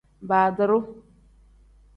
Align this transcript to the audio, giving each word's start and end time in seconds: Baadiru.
Baadiru. 0.29 0.79